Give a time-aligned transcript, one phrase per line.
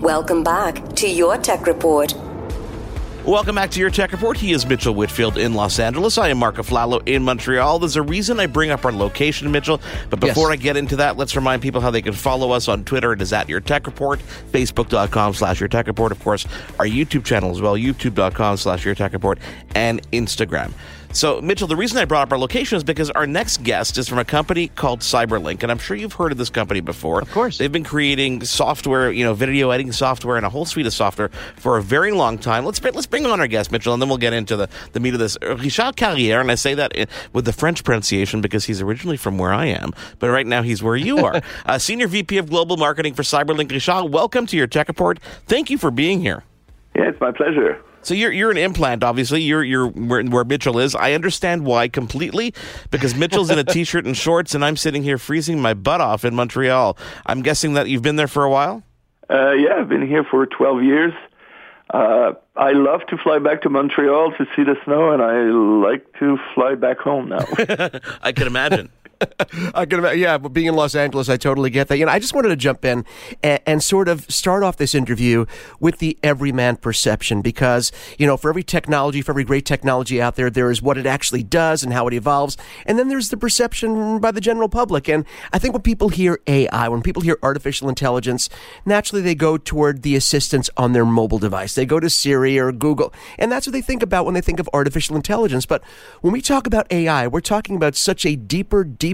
[0.00, 2.14] Welcome back to your Tech Report.
[3.26, 4.36] Welcome back to your Tech Report.
[4.38, 6.16] He is Mitchell Whitfield in Los Angeles.
[6.16, 7.78] I am Marc Aflalo in Montreal.
[7.80, 9.80] There's a reason I bring up our location, Mitchell.
[10.08, 10.52] But before Yes.
[10.60, 13.12] I get into that, let's remind people how they can follow us on Twitter.
[13.12, 14.20] It is at Your Tech Report,
[14.52, 16.12] Facebook.com slash Your Tech Report.
[16.12, 16.46] Of course,
[16.78, 19.38] our YouTube channel as well, YouTube.com slash Your Tech Report,
[19.74, 20.72] and Instagram.
[21.12, 24.08] So, Mitchell, the reason I brought up our location is because our next guest is
[24.08, 27.20] from a company called CyberLink, and I'm sure you've heard of this company before.
[27.20, 27.56] Of course.
[27.58, 31.30] They've been creating software, you know, video editing software and a whole suite of software
[31.56, 32.64] for a very long time.
[32.64, 35.00] Let's bring- let's bring on our guest, Mitchell, and then we'll get into the, the
[35.00, 35.38] meat of this.
[35.42, 36.92] Uh, Richard Carrière, and I say that
[37.32, 40.82] with the French pronunciation because he's originally from where I am, but right now he's
[40.82, 41.40] where you are.
[41.66, 43.70] uh, Senior VP of Global Marketing for CyberLink.
[43.70, 45.18] Richard, welcome to your Tech Report.
[45.46, 46.44] Thank you for being here.
[46.94, 47.82] Yeah, it's my pleasure.
[48.02, 49.42] So you're you're an implant, obviously.
[49.42, 50.94] You're you're where, where Mitchell is.
[50.94, 52.54] I understand why completely
[52.90, 56.24] because Mitchell's in a t-shirt and shorts, and I'm sitting here freezing my butt off
[56.24, 56.96] in Montreal.
[57.26, 58.82] I'm guessing that you've been there for a while.
[59.30, 61.12] Uh, yeah, I've been here for 12 years.
[61.92, 65.42] Uh, I love to fly back to Montreal to see the snow, and I
[65.88, 67.44] like to fly back home now.
[68.22, 68.90] I can imagine.
[69.74, 71.98] I can imagine, yeah, but being in Los Angeles, I totally get that.
[71.98, 73.04] You know, I just wanted to jump in
[73.42, 75.46] and, and sort of start off this interview
[75.80, 80.36] with the everyman perception because, you know, for every technology, for every great technology out
[80.36, 82.56] there, there is what it actually does and how it evolves.
[82.86, 85.08] And then there's the perception by the general public.
[85.08, 88.48] And I think when people hear AI, when people hear artificial intelligence,
[88.86, 91.74] naturally they go toward the assistants on their mobile device.
[91.74, 93.12] They go to Siri or Google.
[93.38, 95.66] And that's what they think about when they think of artificial intelligence.
[95.66, 95.82] But
[96.20, 99.07] when we talk about AI, we're talking about such a deeper, deeper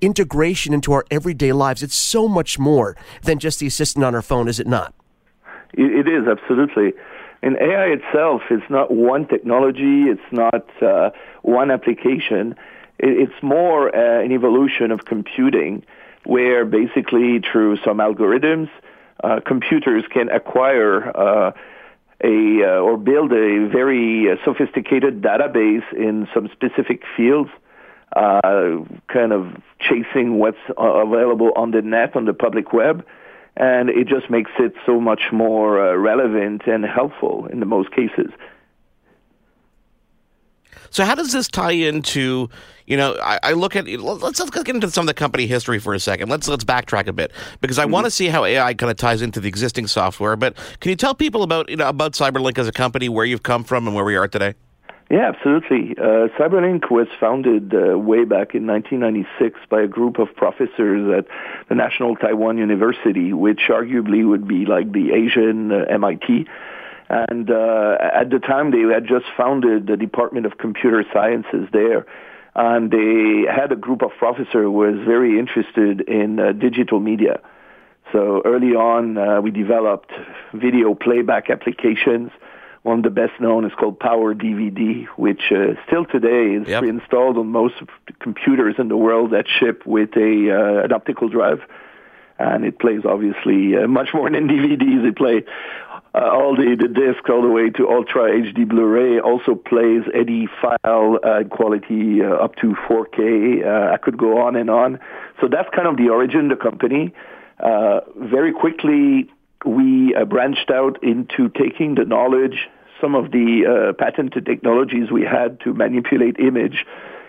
[0.00, 1.82] integration into our everyday lives.
[1.82, 4.94] It's so much more than just the assistant on our phone, is it not?
[5.74, 6.92] It, it is absolutely.
[7.42, 10.04] And AI itself is not one technology.
[10.04, 11.10] It's not uh,
[11.42, 12.54] one application.
[12.98, 15.84] It's more uh, an evolution of computing,
[16.24, 18.68] where basically through some algorithms,
[19.24, 21.52] uh, computers can acquire uh,
[22.22, 27.50] a uh, or build a very uh, sophisticated database in some specific fields.
[28.16, 29.46] Uh, kind of
[29.80, 33.06] chasing what's available on the net, on the public web,
[33.56, 37.92] and it just makes it so much more uh, relevant and helpful in the most
[37.92, 38.30] cases.
[40.90, 42.48] So how does this tie into?
[42.86, 45.78] You know, I, I look at let's let's get into some of the company history
[45.78, 46.28] for a second.
[46.28, 49.22] Let's let's backtrack a bit because I want to see how AI kind of ties
[49.22, 50.34] into the existing software.
[50.34, 53.44] But can you tell people about you know about CyberLink as a company, where you've
[53.44, 54.54] come from, and where we are today?
[55.10, 55.96] Yeah, absolutely.
[55.98, 61.26] Uh, CyberLink was founded uh, way back in 1996 by a group of professors at
[61.68, 66.46] the National Taiwan University, which arguably would be like the Asian uh, MIT.
[67.08, 72.06] And uh, at the time, they had just founded the Department of Computer Sciences there.
[72.54, 77.40] And they had a group of professors who was very interested in uh, digital media.
[78.12, 80.12] So early on, uh, we developed
[80.54, 82.30] video playback applications.
[82.82, 86.84] One of the best known is called Power DVD, which uh, still today is Yep.
[86.84, 87.74] installed on most
[88.20, 91.60] computers in the world that ship with a uh, an optical drive,
[92.38, 95.04] and it plays obviously uh, much more than DVDs.
[95.06, 95.44] It plays
[96.14, 99.20] uh, all the the disc all the way to Ultra HD Blu-ray.
[99.20, 103.62] Also plays any file uh, quality uh, up to 4K.
[103.66, 104.98] Uh, I could go on and on.
[105.42, 107.12] So that's kind of the origin of the company.
[107.62, 109.30] Uh, very quickly,
[109.64, 112.68] we uh, branched out into taking the knowledge,
[113.00, 116.84] some of the uh, patented technologies we had to manipulate image,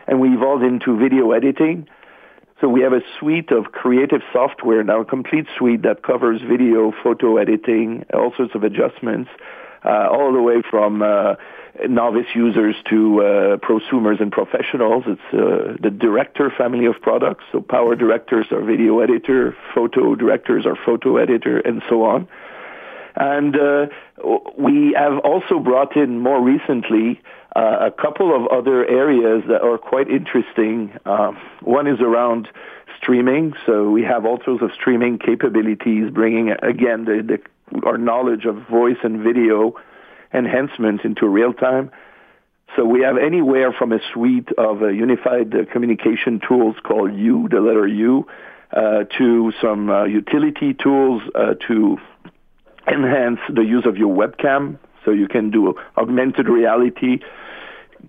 [0.07, 1.87] and we evolved into video editing.
[2.61, 6.93] So we have a suite of creative software now, a complete suite that covers video,
[7.03, 9.31] photo editing, all sorts of adjustments,
[9.83, 11.33] uh, all the way from uh,
[11.89, 15.05] novice users to uh, prosumers and professionals.
[15.07, 17.43] It's uh, the Director family of products.
[17.51, 22.27] So Power Directors are video editor, Photo Directors are photo editor, and so on.
[23.15, 23.87] And uh,
[24.55, 27.21] we have also brought in more recently
[27.55, 30.93] uh, a couple of other areas that are quite interesting.
[31.05, 31.31] Uh,
[31.61, 32.47] one is around
[32.97, 33.53] streaming.
[33.65, 37.21] So we have all sorts of streaming capabilities, bringing again the,
[37.71, 39.75] the, our knowledge of voice and video
[40.33, 41.91] enhancements into real time.
[42.77, 47.49] So we have anywhere from a suite of uh, unified uh, communication tools called U,
[47.49, 48.27] the letter U,
[48.71, 51.21] uh, to some utility tools
[51.67, 51.97] to
[52.87, 54.77] enhance the use of your webcam.
[55.03, 57.19] So you can do augmented reality,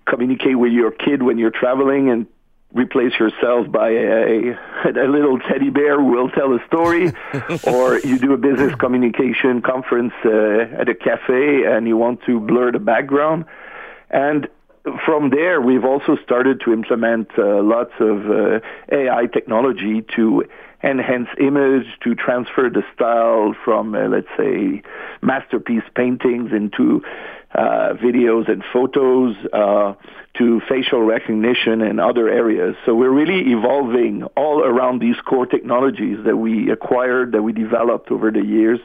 [0.07, 2.27] communicate with your kid when you're traveling and
[2.73, 4.55] replace yourself by a,
[4.85, 7.11] a little teddy bear who will tell a story,
[7.67, 12.39] or you do a business communication conference uh, at a cafe and you want to
[12.39, 13.45] blur the background.
[14.09, 14.47] And
[15.05, 18.59] from there, we've also started to implement uh, lots of uh,
[18.91, 20.43] AI technology to
[20.83, 24.81] enhance image, to transfer the style from, uh, let's say,
[25.21, 27.01] masterpiece paintings into
[27.55, 29.93] uh, videos and photos, uh,
[30.37, 32.75] to facial recognition and other areas.
[32.85, 38.09] So we're really evolving all around these core technologies that we acquired, that we developed
[38.09, 38.79] over the years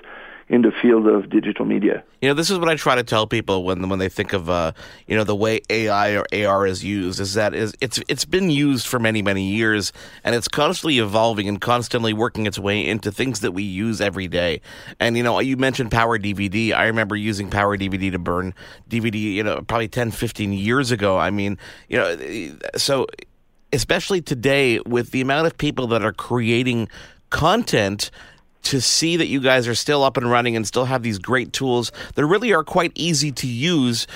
[0.49, 2.03] in the field of digital media.
[2.23, 4.49] You know, this is what I try to tell people when when they think of
[4.49, 4.73] uh,
[5.07, 8.51] you know the way AI or AR is used is that is it's it's been
[8.51, 9.93] used for many many years
[10.25, 14.27] and it's constantly evolving and constantly working its way into things that we use every
[14.27, 14.61] day.
[14.99, 16.73] And you know, you mentioned Power DVD.
[16.73, 18.55] I remember using Power DVD to burn
[18.89, 21.19] DVD, you know, probably 10 15 years ago.
[21.19, 21.59] I mean,
[21.89, 23.07] you know, so
[23.73, 26.89] especially today with the amount of people that are creating
[27.31, 28.11] content
[28.65, 31.53] to see that you guys are still up and running and still have these great
[31.53, 34.07] tools that really are quite easy to use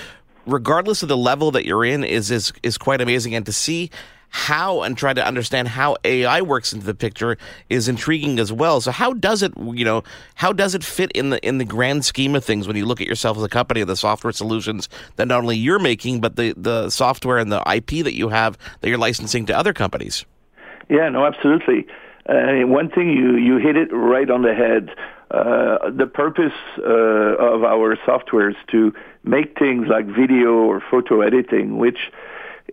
[0.45, 3.89] regardless of the level that you're in is is is quite amazing and to see
[4.33, 7.37] how and try to understand how AI works into the picture
[7.69, 8.81] is intriguing as well.
[8.81, 10.03] So how does it, you know,
[10.33, 12.99] how does it fit in the in the grand scheme of things when you look
[12.99, 16.35] at yourself as a company of the software solutions that not only you're making but
[16.35, 20.25] the the software and the IP that you have that you're licensing to other companies?
[20.89, 21.85] Yeah, no, absolutely.
[22.27, 24.89] Uh, one thing you you hit it right on the head.
[25.31, 28.93] Uh, the purpose uh, of our software is to
[29.23, 32.11] make things like video or photo editing, which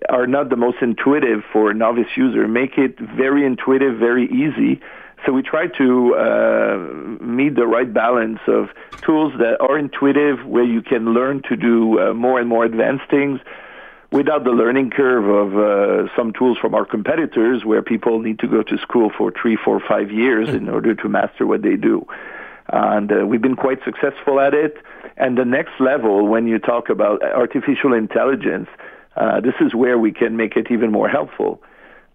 [0.08, 4.80] are not the most intuitive for a novice user, make it very intuitive, very easy.
[5.26, 8.68] So we try to uh, meet the right balance of
[9.02, 13.04] tools that are intuitive, where you can learn to do uh, more and more advanced
[13.10, 13.40] things,
[14.12, 18.48] without the learning curve of uh, some tools from our competitors where people need to
[18.48, 22.06] go to school for three, four, five years in order to master what they do.
[22.72, 24.76] And uh, we've been quite successful at it.
[25.16, 28.68] And the next level, when you talk about artificial intelligence,
[29.16, 31.62] uh, this is where we can make it even more helpful.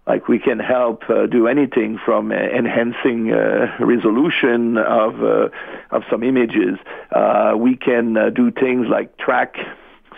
[0.06, 5.48] Like we can help uh, do anything from uh, enhancing uh, resolution of uh,
[5.90, 6.78] of some images.
[7.10, 9.56] Uh, we can uh, do things like track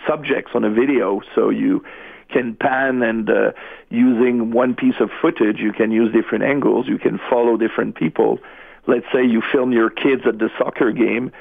[0.07, 1.21] subjects on a video.
[1.35, 1.83] So you
[2.29, 3.51] can pan and uh,
[3.89, 6.87] using one piece of footage, you can use different angles.
[6.87, 8.39] You can follow different people.
[8.87, 11.31] Let's say you film your kids at the soccer game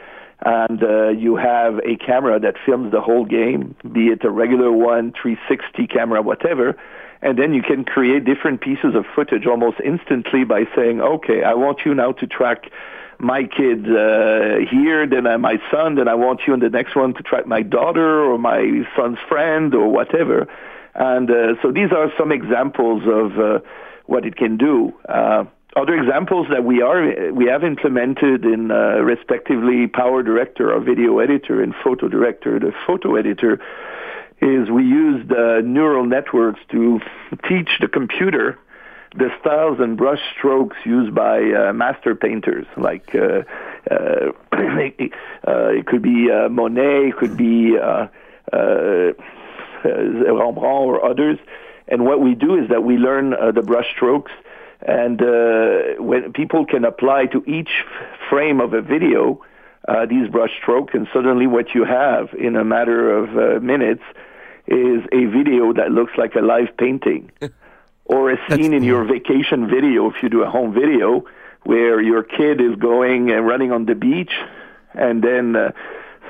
[0.44, 4.70] and uh, you have a camera that films the whole game, be it a regular
[4.70, 6.76] one, 360 camera, whatever.
[7.20, 11.54] And then you can create different pieces of footage almost instantly by saying, okay, I
[11.54, 12.70] want you now to track
[13.18, 16.94] my kid uh, here, then uh, my son, then I want you in the next
[16.94, 20.46] one to track my daughter or my son's friend or whatever.
[20.94, 23.58] And uh, so these are some examples of uh,
[24.06, 24.92] what it can do.
[25.08, 25.44] Uh,
[25.76, 31.18] other examples that we are we have implemented in uh, respectively Power Director or Video
[31.18, 32.58] Editor and Photo Director.
[32.58, 33.60] The Photo Editor
[34.40, 37.00] is we used uh, neural networks to
[37.48, 38.58] teach the computer
[39.16, 43.42] the styles and brush strokes used by uh, master painters, like uh,
[43.90, 48.08] uh, uh, it could be uh, Monet, it could be uh,
[48.52, 49.12] uh,
[49.84, 51.38] Rembrandt or others.
[51.88, 54.32] And what we do is that we learn uh, the brush strokes,
[54.86, 57.70] and uh, when people can apply to each
[58.28, 59.42] frame of a video
[59.88, 64.02] uh, these brush strokes, and suddenly what you have in a matter of uh, minutes
[64.66, 67.30] is a video that looks like a live painting.
[68.08, 71.24] or a scene in your vacation video, if you do a home video,
[71.64, 74.32] where your kid is going and running on the beach,
[74.94, 75.72] and then uh,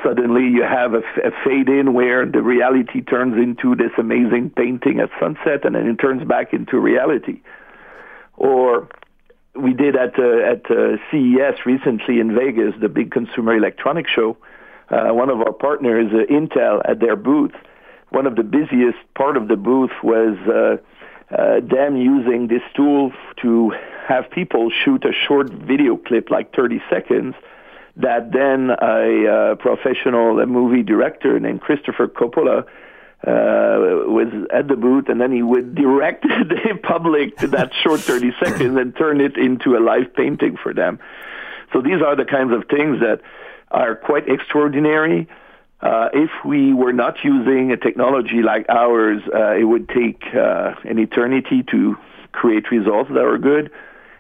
[0.04, 4.99] suddenly you have a, a fade in where the reality turns into this amazing painting
[4.99, 7.40] at sunset, and then it turns back into reality.
[8.37, 8.88] Or
[9.54, 14.37] we did at uh, at uh, CES recently in Vegas, the big consumer electronics show.
[14.90, 17.52] Uh, one of our partners, uh, Intel, at their booth.
[18.11, 20.78] One of the busiest part of the booth was uh,
[21.30, 23.73] uh, them using this tool to
[24.06, 27.35] have people shoot a short video clip, like 30 seconds,
[27.97, 32.64] that then a uh, professional a movie director named Christopher Coppola
[33.26, 38.00] uh, was at the booth, and then he would direct the public to that short
[38.00, 40.99] 30 seconds and turn it into a live painting for them.
[41.73, 43.20] So these are the kinds of things that
[43.70, 45.28] are quite extraordinary.
[45.80, 50.75] Uh, if we were not using a technology like ours, uh, it would take uh,
[50.85, 51.97] an eternity to
[52.32, 53.70] create results that are good.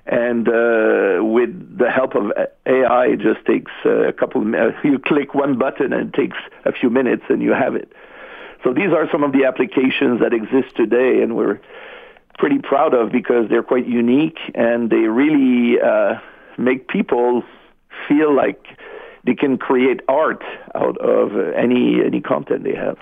[0.06, 2.32] And uh, with the help of
[2.64, 4.42] AI, it just takes uh, a couple.
[4.42, 7.92] Of, you click one button and it takes a few minutes, and you have it.
[8.64, 11.60] So these are some of the applications that exist today, and we're
[12.38, 16.14] pretty proud of because they're quite unique and they really uh,
[16.56, 17.42] make people
[18.06, 18.64] feel like
[19.28, 20.42] they can create art
[20.74, 22.96] out of any any content they have.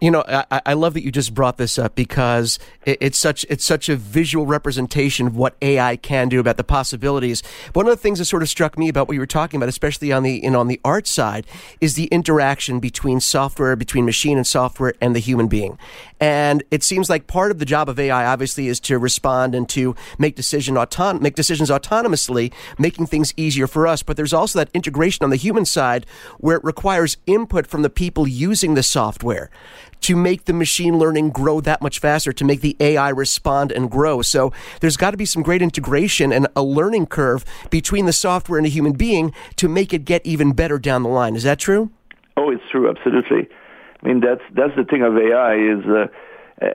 [0.00, 3.46] You know, I, I, love that you just brought this up because it, it's such
[3.48, 7.40] it's such a visual representation of what AI can do about the possibilities.
[7.72, 9.68] One of the things that sort of struck me about what you were talking about,
[9.68, 11.46] especially on the know, on the art side,
[11.80, 15.78] is the interaction between software, between machine and software, and the human being.
[16.22, 19.68] And it seems like part of the job of AI, obviously, is to respond and
[19.70, 24.04] to make decision auton- make decisions autonomously, making things easier for us.
[24.04, 26.06] But there's also that integration on the human side
[26.38, 29.50] where it requires input from the people using the software
[30.02, 33.90] to make the machine learning grow that much faster, to make the AI respond and
[33.90, 34.22] grow.
[34.22, 38.58] So there's got to be some great integration and a learning curve between the software
[38.58, 41.34] and a human being to make it get even better down the line.
[41.34, 41.90] Is that true?
[42.36, 43.48] Oh, it's true, absolutely.
[44.02, 45.84] I mean, that's that's the thing of AI is.
[45.86, 46.06] Uh,
[46.60, 46.68] uh,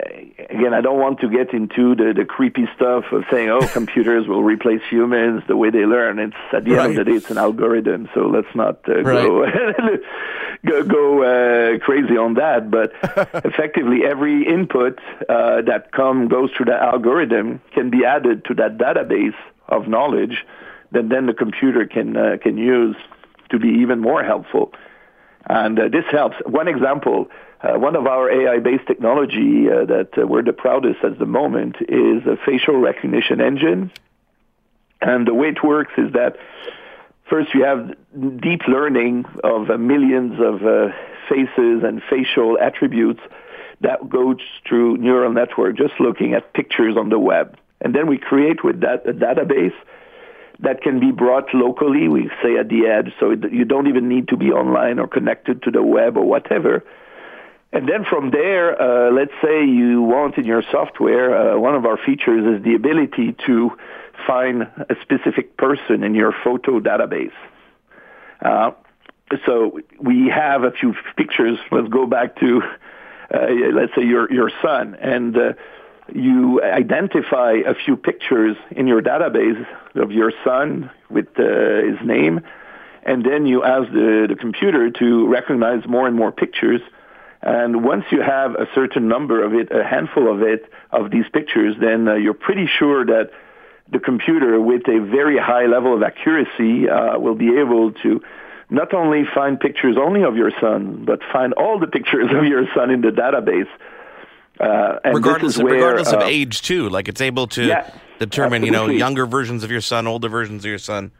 [0.49, 4.27] again, I don't want to get into the, the creepy stuff of saying, "Oh, computers
[4.27, 6.89] will replace humans." The way they learn, it's at the right.
[6.89, 8.09] end of the day, it's an algorithm.
[8.13, 9.23] So let's not uh, right.
[9.23, 9.45] go
[10.65, 12.69] go, go uh, crazy on that.
[12.69, 12.91] But
[13.45, 18.77] effectively, every input uh, that come goes through that algorithm can be added to that
[18.77, 19.37] database
[19.69, 20.45] of knowledge
[20.91, 22.95] that then the computer can uh, can use
[23.51, 24.73] to be even more helpful.
[25.49, 26.35] And uh, this helps.
[26.45, 27.29] One example
[27.61, 31.75] uh, one of our AI-based technology uh, that uh, we're the proudest at the moment
[31.81, 33.91] is a facial recognition engine.
[35.01, 36.37] And the way it works is that
[37.29, 37.95] first you have
[38.39, 40.93] deep learning of uh, millions of uh,
[41.29, 43.21] faces and facial attributes
[43.81, 44.37] that goes
[44.67, 47.57] through neural network just looking at pictures on the web.
[47.81, 49.73] And then we create with that a database
[50.59, 54.27] that can be brought locally, we say at the edge, so you don't even need
[54.29, 56.83] to be online or connected to the web or whatever
[57.73, 61.85] and then from there, uh, let's say you want in your software, uh, one of
[61.85, 63.71] our features is the ability to
[64.25, 67.33] find a specific person in your photo database.
[68.41, 68.71] Uh,
[69.45, 71.59] so we have a few pictures.
[71.69, 72.61] Let's go back to,
[73.33, 75.53] uh, let's say your your son, and uh,
[76.13, 82.41] you identify a few pictures in your database of your son with uh, his name,
[83.03, 86.81] and then you ask the, the computer to recognize more and more pictures
[87.41, 91.25] and once you have a certain number of it, a handful of it, of these
[91.31, 93.31] pictures, then uh, you're pretty sure that
[93.91, 98.21] the computer, with a very high level of accuracy, uh, will be able to
[98.69, 102.65] not only find pictures only of your son, but find all the pictures of your
[102.75, 103.69] son in the database.
[104.59, 106.89] Uh, regardless, where, regardless of uh, age, too.
[106.89, 108.93] Like it's able to yeah, determine, absolutely.
[108.93, 111.11] you know, younger versions of your son, older versions of your son.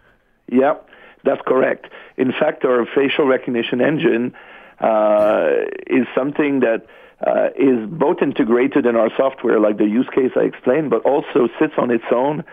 [0.51, 0.89] Yep,
[1.23, 1.87] that's correct.
[2.17, 4.33] In fact, our facial recognition engine
[4.79, 5.49] uh,
[5.87, 6.85] is something that
[7.25, 11.49] uh, is both integrated in our software, like the use case I explained, but also
[11.59, 12.43] sits on its own.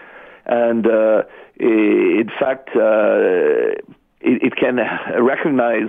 [0.46, 1.22] And uh,
[1.58, 3.76] in fact, uh,
[4.20, 4.76] it, it, can
[5.20, 5.88] recognize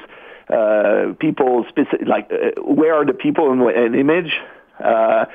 [0.49, 4.33] uh, people, specific, like uh, where are the people in an image.
[4.79, 5.25] Uh,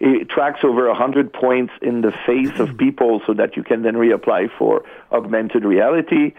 [0.00, 3.94] it tracks over 100 points in the face of people so that you can then
[3.94, 6.32] reapply for augmented reality.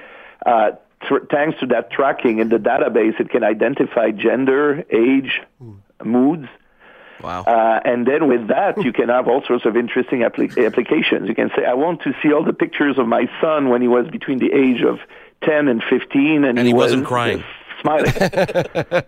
[0.46, 0.72] Uh,
[1.08, 5.77] th- thanks to that tracking in the database, it can identify gender, age, mm.
[6.03, 6.48] moods.
[7.22, 7.44] Wow.
[7.44, 11.30] Uh, and then with that, you can have all sorts of interesting applic- applications.
[11.30, 13.88] You can say, I want to see all the pictures of my son when he
[13.88, 15.00] was between the age of
[15.44, 17.44] 10 and 15, and, and he, wasn't was crying.
[17.82, 18.13] Smiling.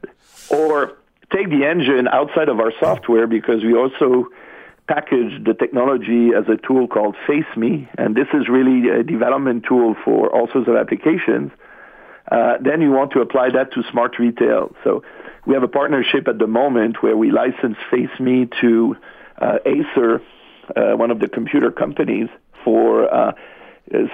[0.52, 0.98] or
[1.34, 4.28] take the engine outside of our software because we also
[4.88, 9.96] package the technology as a tool called FaceMe, and this is really a development tool
[10.04, 11.52] for all sorts of applications.
[12.30, 14.76] Uh, then you want to apply that to smart retail.
[14.84, 15.04] So
[15.46, 18.96] we have a partnership at the moment where we license FaceMe to
[19.38, 20.22] uh, Acer,
[20.76, 22.30] uh, one of the computer companies,
[22.64, 23.34] for uh,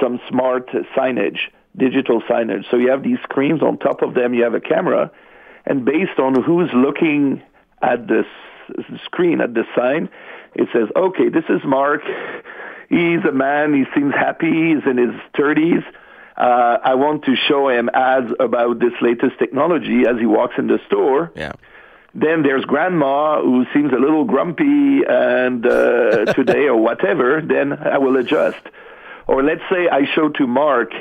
[0.01, 1.39] some smart signage,
[1.77, 2.65] digital signage.
[2.71, 4.33] So you have these screens on top of them.
[4.33, 5.11] You have a camera,
[5.69, 7.41] and based on who's looking
[7.81, 8.25] at this
[9.05, 10.09] screen at the sign,
[10.55, 12.01] it says, "Okay, this is Mark.
[12.89, 13.73] He's a man.
[13.73, 14.73] He seems happy.
[14.73, 15.85] He's in his 30s."
[16.39, 20.67] uh, I want to show him ads about this latest technology as he walks in
[20.67, 21.31] the store.
[21.35, 21.51] Yeah.
[22.15, 27.41] Then there's grandma who seems a little grumpy and uh, today or whatever.
[27.41, 28.61] Then I will adjust.
[29.27, 30.91] Or let's say I show to Mark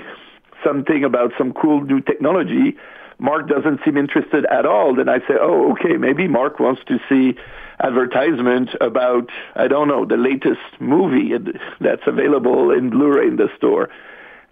[0.65, 2.77] something about some cool new technology.
[3.19, 4.95] Mark doesn't seem interested at all.
[4.95, 7.39] Then I say, oh, okay, maybe Mark wants to see
[7.81, 11.33] advertisement about, I don't know, the latest movie
[11.81, 13.89] that's available in Blu-ray in the store.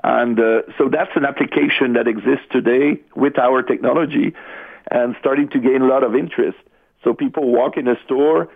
[0.02, 4.34] And uh, so that's an application that exists today with our technology
[4.90, 6.58] and starting to gain a lot of interest.
[7.02, 8.48] So people walk in a store,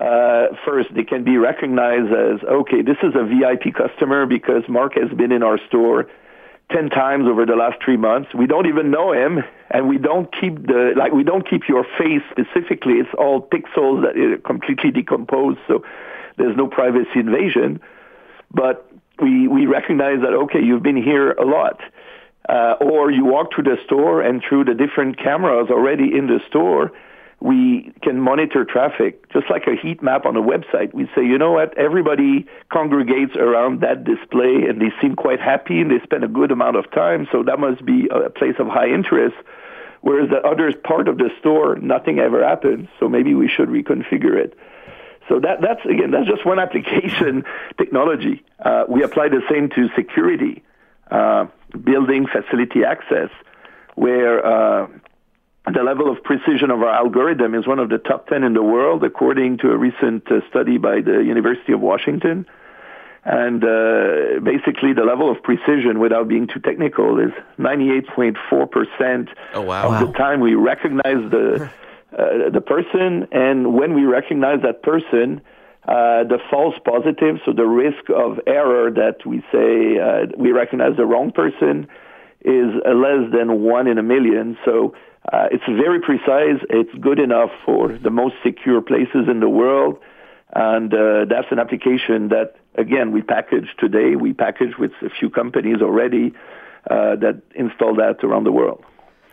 [0.00, 4.94] uh, first they can be recognized as, okay, this is a VIP customer because Mark
[4.94, 6.08] has been in our store
[6.70, 8.34] ten times over the last three months.
[8.34, 11.84] We don't even know him, and we don't keep the like we don't keep your
[11.98, 12.94] face specifically.
[12.94, 15.84] It's all pixels that are completely decomposed, so
[16.36, 17.80] there's no privacy invasion.
[18.52, 18.90] But
[19.20, 21.80] we we recognize that okay, you've been here a lot.
[22.46, 26.40] Uh, or you walk through the store and through the different cameras already in the
[26.46, 26.92] store,
[27.40, 30.94] we can monitor traffic just like a heat map on a website.
[30.94, 35.80] We say, you know what, everybody congregates around that display and they seem quite happy
[35.80, 38.68] and they spend a good amount of time, so that must be a place of
[38.68, 39.36] high interest.
[40.00, 44.36] Whereas the other part of the store, nothing ever happens, so maybe we should reconfigure
[44.36, 44.56] it.
[45.28, 47.44] So that, that's again, that's just one application
[47.78, 48.42] technology.
[48.58, 50.62] Uh, we apply the same to security,
[51.10, 51.46] uh,
[51.82, 53.30] building facility access,
[53.94, 54.88] where uh,
[55.72, 58.62] the level of precision of our algorithm is one of the top 10 in the
[58.62, 62.44] world, according to a recent uh, study by the University of Washington.
[63.24, 69.84] And uh, basically, the level of precision, without being too technical, is 98.4% oh, wow.
[69.84, 70.04] of wow.
[70.04, 71.70] the time we recognize the,
[72.12, 73.26] uh, the person.
[73.32, 75.40] And when we recognize that person,
[75.88, 80.96] uh, the false positive, so the risk of error that we say uh, we recognize
[80.98, 81.88] the wrong person,
[82.44, 84.58] is uh, less than one in a million.
[84.66, 84.94] So
[85.32, 86.60] uh, it's very precise.
[86.70, 89.98] It's good enough for the most secure places in the world.
[90.54, 94.14] And uh, that's an application that, again, we package today.
[94.14, 96.32] We package with a few companies already
[96.90, 98.84] uh, that install that around the world.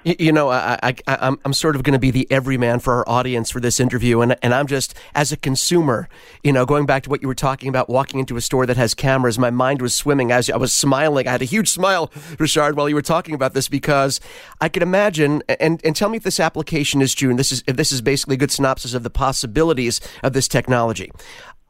[0.03, 3.07] You know, I, I, I'm, I'm sort of going to be the everyman for our
[3.07, 6.09] audience for this interview, and, and I'm just, as a consumer,
[6.43, 8.77] you know, going back to what you were talking about, walking into a store that
[8.77, 11.27] has cameras, my mind was swimming as I was smiling.
[11.27, 14.19] I had a huge smile, Richard, while you were talking about this, because
[14.59, 17.75] I could imagine, and, and tell me if this application is June, this is, if
[17.75, 21.11] this is basically a good synopsis of the possibilities of this technology.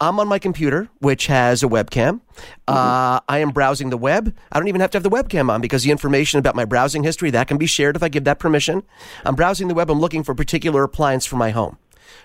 [0.02, 2.22] I'm on my computer, which has a webcam.
[2.66, 4.34] Uh, I am browsing the web.
[4.50, 7.04] I don't even have to have the webcam on because the information about my browsing
[7.04, 8.82] history that can be shared if I give that permission.
[9.24, 9.90] I'm browsing the web.
[9.90, 11.78] I'm looking for a particular appliance for my home.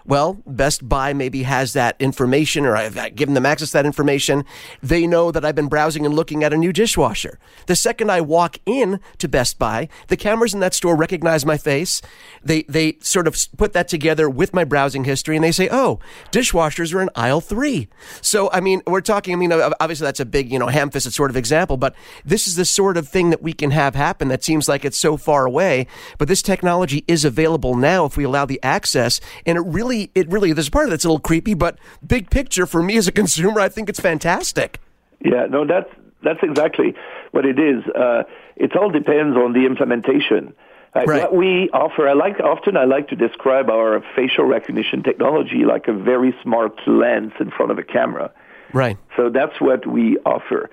[0.05, 4.46] Well, Best Buy maybe has that information or I've given them access to that information.
[4.81, 7.39] They know that I've been browsing and looking at a new dishwasher.
[7.67, 11.57] The second I walk in to Best Buy, the cameras in that store recognize my
[11.57, 12.01] face.
[12.43, 16.00] They, they sort of put that together with my browsing history and they say, oh,
[16.31, 17.87] dishwashers are in aisle three.
[18.22, 21.13] So, I mean, we're talking, I mean, obviously that's a big, you know, ham fisted
[21.13, 24.29] sort of example, but this is the sort of thing that we can have happen
[24.29, 25.87] that seems like it's so far away.
[26.18, 30.30] But this technology is available now if we allow the access and it really, it
[30.32, 33.08] really, there's a part of that's a little creepy, but big picture for me as
[33.08, 34.80] a consumer, I think it's fantastic.
[35.20, 35.90] Yeah, no, that's
[36.24, 36.96] that's exactly
[37.32, 37.86] what it is.
[37.88, 38.24] Uh,
[38.56, 40.53] it all depends on the implementation.
[40.96, 41.22] Uh, Right.
[41.22, 45.88] What we offer, I like often I like to describe our facial recognition technology like
[45.88, 48.32] a very smart lens in front of a camera.
[48.74, 48.98] Right.
[49.16, 50.70] So that's what we offer.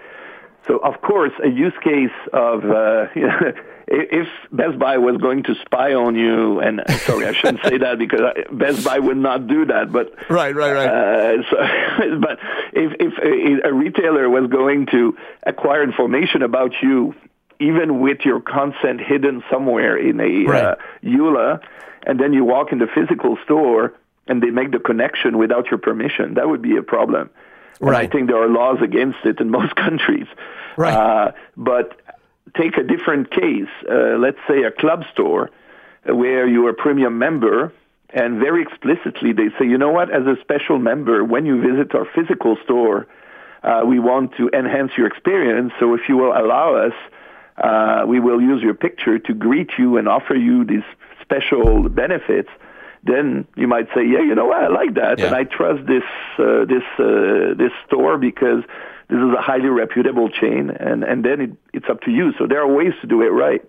[0.67, 3.53] So of course, a use case of uh, you know,
[3.87, 7.99] if Best Buy was going to spy on you, and sorry, I shouldn't say that
[7.99, 8.21] because
[8.53, 10.89] Best Buy would not do that, but Right, right, right.
[10.89, 11.57] uh, so,
[12.21, 12.39] but
[12.73, 13.13] if if
[13.65, 15.17] a, a retailer was going to
[15.47, 17.15] acquire information about you,
[17.61, 20.65] even with your consent hidden somewhere in a Right.
[20.65, 21.61] uh, EULA,
[22.07, 23.95] and then you walk in the physical store
[24.27, 27.29] and they make the connection without your permission, that would be a problem.
[27.81, 30.27] And I think there are laws against it in most countries.
[30.77, 30.95] Right.
[30.95, 32.01] Uh, but
[32.57, 33.69] take a different case.
[33.89, 35.51] Uh, let's say a club store
[36.09, 37.73] uh, where you're a premium member,
[38.11, 41.95] and very explicitly they say, you know what, as a special member, when you visit
[41.95, 43.07] our physical store,
[43.63, 45.73] uh, we want to enhance your experience.
[45.81, 46.93] So if you will allow us,
[47.57, 50.83] uh, we will use your picture to greet you and offer you these
[51.23, 52.51] special benefits.
[53.07, 55.27] Then you might say, yeah, you know what, I like that, Yeah.
[55.27, 56.03] and I trust this
[56.39, 58.63] uh, this uh, this store because
[59.11, 62.33] this is a highly reputable chain, and and then it, it's up to you.
[62.39, 63.63] So there are ways to do it right.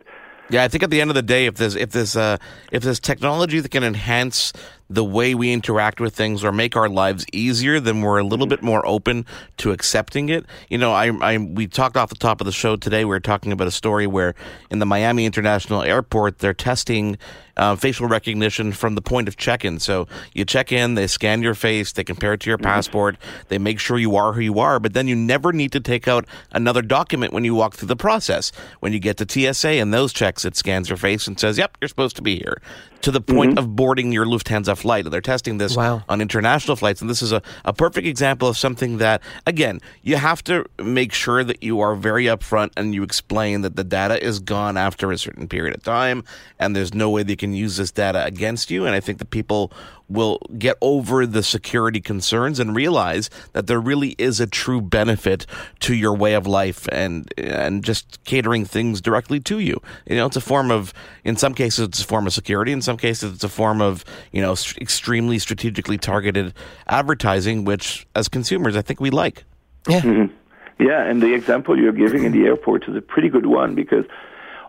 [0.50, 2.38] Yeah, I think at the end of the day, if there's if there's uh,
[2.72, 4.54] if there's technology that can enhance
[4.90, 8.46] the way we interact with things or make our lives easier, then we're a little
[8.46, 9.26] bit more open
[9.58, 10.46] to accepting it.
[10.70, 13.06] You know, I, I we talked off the top of the show today.
[13.06, 14.36] We were talking about a story where
[14.70, 17.18] in the Miami International Airport they're testing
[17.58, 19.80] uh, facial recognition from the point of check-in.
[19.80, 23.18] So you check in, they scan your face, they compare it to your passport,
[23.48, 26.08] they make sure you are who you are, but then you never need to take
[26.08, 28.52] out another document when you walk through the process.
[28.82, 31.78] When you get to TSA and those checks, it scans your face and says, "Yep,
[31.82, 32.62] you're supposed to be here."
[33.06, 33.60] To the point mm-hmm.
[33.60, 35.06] of boarding your Lufthansa flight.
[35.06, 36.04] And They're testing this Wow.
[36.10, 37.02] on international flights.
[37.02, 41.14] And this is a, a perfect example of something that, again, you have to make
[41.14, 45.12] sure that you are very upfront and you explain that the data is gone after
[45.12, 46.24] a certain period of time
[46.58, 48.88] and there's no way they can use this data against you.
[48.88, 49.72] And I think that people
[50.10, 55.46] will get over the security concerns and realize that there really is a true benefit
[55.80, 59.82] to your way of life and and just catering things directly to you.
[60.06, 62.82] You know, it's a form of in some cases it's a form of security, in
[62.82, 66.54] some cases it's a form of, you know, extremely strategically targeted
[66.88, 69.44] advertising which as consumers I think we like.
[69.88, 70.02] Yeah.
[70.02, 70.34] Mm-hmm.
[70.78, 74.04] Yeah, and the example you're giving in the airport is a pretty good one because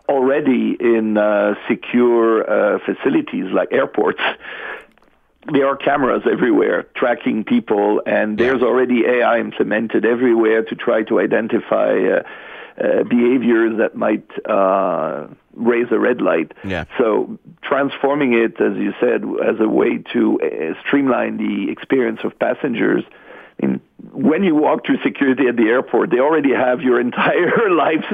[0.07, 4.21] already in uh, secure uh, facilities like airports,
[5.51, 11.19] there are cameras everywhere tracking people, and there's already AI implemented everywhere to try to
[11.19, 12.23] identify uh,
[12.79, 16.51] uh, behaviors that might uh, raise a red light.
[16.63, 16.85] Yeah.
[16.97, 22.37] So transforming it, as you said, as a way to uh, streamline the experience of
[22.37, 23.03] passengers
[24.13, 28.05] when you walk through security at the airport, they already have your entire life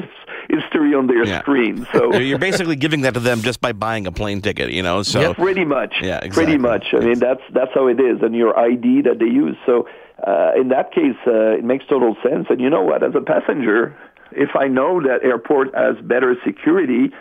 [0.50, 1.42] history on their Yeah.
[1.42, 1.86] screen.
[1.94, 5.04] So You're basically giving that to them just by buying a plane ticket, you know.
[5.04, 6.30] So pretty much, Yeah, exactly.
[6.44, 6.86] pretty much.
[6.94, 9.58] I mean, that's that's how it is, and your ID that they use.
[9.66, 9.88] So
[10.26, 12.48] uh, in that case, uh, it makes total sense.
[12.50, 13.04] And you know what?
[13.04, 13.96] As a passenger,
[14.32, 17.12] if I know that airport has better security.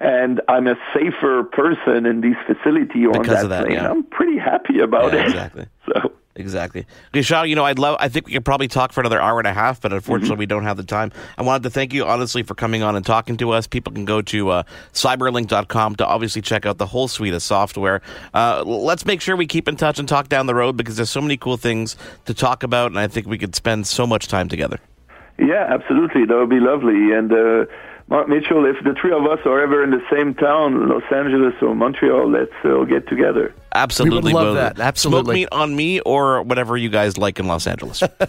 [0.00, 3.76] And I'm a safer person in this facility or on Because that, of that, plane.
[3.76, 3.88] yeah.
[3.90, 5.26] I'm pretty happy about Yeah, it.
[5.26, 5.66] exactly.
[5.86, 6.84] So Exactly.
[7.12, 9.46] Richard, you know, I'd love, I think we could probably talk for another hour and
[9.46, 10.38] a half, but unfortunately Mm-hmm.
[10.40, 11.12] we don't have the time.
[11.38, 13.68] I wanted to thank you, honestly, for coming on and talking to us.
[13.68, 18.02] People can go to uh, cyberlink.com to obviously check out the whole suite of software.
[18.32, 21.10] Uh, let's make sure we keep in touch and talk down the road because there's
[21.10, 24.26] so many cool things to talk about, and I think we could spend so much
[24.28, 24.78] time together.
[25.38, 26.24] Yeah, absolutely.
[26.26, 27.12] That would be lovely.
[27.12, 27.66] And uh,
[28.08, 31.54] Mark Mitchell, if the three of us are ever in the same town, Los Angeles
[31.62, 33.54] or Montreal, let's uh, get together.
[33.74, 34.32] Absolutely.
[34.32, 34.54] love will.
[34.54, 34.78] that.
[34.78, 35.42] Absolutely.
[35.42, 38.02] Smoke meat on me or whatever you guys like in Los Angeles.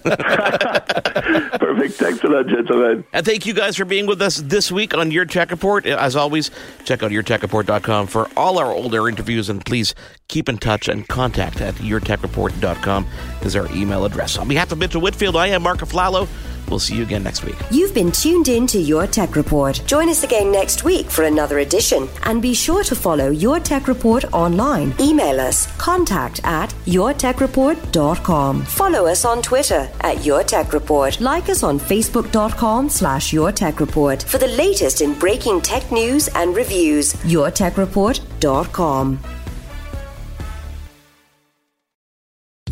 [1.60, 1.96] Perfect.
[1.96, 3.04] Thanks a lot, gentlemen.
[3.14, 5.86] And thank you guys for being with us this week on Your Tech Report.
[5.86, 6.52] As always,
[6.84, 9.96] check out yourtechreport.com for all our older interviews, and please
[10.28, 13.08] keep in touch and contact at yourtechreport.com
[13.42, 14.38] is our email address.
[14.38, 16.28] On behalf of Mitchell Whitfield, I am Marc Aflalo.
[16.70, 17.56] We'll see you again next week.
[17.70, 19.80] You've been tuned in to Your Tech Report.
[19.86, 22.10] Join us again next week for another edition.
[22.24, 24.94] And be sure to follow Your Tech Report online.
[25.00, 28.64] Email us contact at yourtechreport.com.
[28.64, 30.74] Follow us on Twitter at Your Tech
[31.20, 31.26] Report.
[31.26, 36.28] Like us on facebook.com slash Your Tech Report for the latest in breaking tech news
[36.30, 37.14] and reviews.
[37.14, 39.20] yourtechreport.com.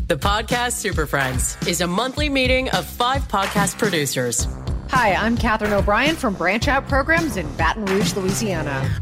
[0.07, 4.47] The Podcast Super Friends is a monthly meeting of five podcast producers.
[4.89, 9.01] Hi, I'm Katherine O'Brien from Branch Out Programs in Baton Rouge, Louisiana.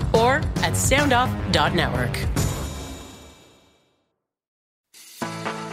[0.13, 2.27] or at soundoff.network.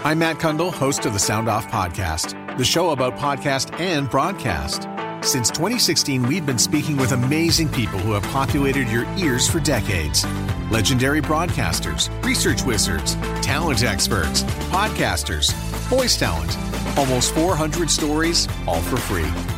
[0.04, 4.88] I'm Matt Cundill, host of the Sound Off Podcast, the show about podcast and broadcast.
[5.22, 10.24] Since 2016, we've been speaking with amazing people who have populated your ears for decades.
[10.70, 15.52] Legendary broadcasters, research wizards, talent experts, podcasters,
[15.90, 16.56] voice talent.
[16.96, 19.57] Almost 400 stories, all for free.